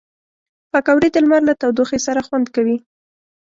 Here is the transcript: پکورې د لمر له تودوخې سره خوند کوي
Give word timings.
پکورې 0.71 1.09
د 1.11 1.17
لمر 1.23 1.41
له 1.49 1.53
تودوخې 1.61 1.99
سره 2.05 2.25
خوند 2.27 2.47
کوي 2.55 2.77